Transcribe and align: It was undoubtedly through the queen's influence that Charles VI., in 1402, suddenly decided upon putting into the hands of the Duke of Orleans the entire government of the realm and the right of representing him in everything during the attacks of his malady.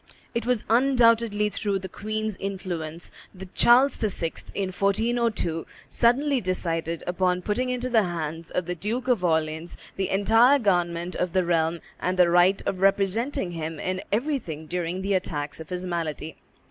It 0.33 0.47
was 0.47 0.63
undoubtedly 0.67 1.47
through 1.49 1.77
the 1.77 1.87
queen's 1.87 2.35
influence 2.37 3.11
that 3.35 3.53
Charles 3.53 3.97
VI., 3.97 4.33
in 4.55 4.69
1402, 4.69 5.67
suddenly 5.89 6.41
decided 6.41 7.03
upon 7.05 7.43
putting 7.43 7.69
into 7.69 7.87
the 7.87 8.01
hands 8.05 8.49
of 8.49 8.65
the 8.65 8.73
Duke 8.73 9.07
of 9.07 9.23
Orleans 9.23 9.77
the 9.97 10.09
entire 10.09 10.57
government 10.57 11.15
of 11.17 11.33
the 11.33 11.45
realm 11.45 11.81
and 11.99 12.17
the 12.17 12.31
right 12.31 12.63
of 12.65 12.79
representing 12.81 13.51
him 13.51 13.79
in 13.79 14.01
everything 14.11 14.65
during 14.65 15.03
the 15.03 15.13
attacks 15.13 15.59
of 15.59 15.69
his 15.69 15.85
malady. 15.85 16.35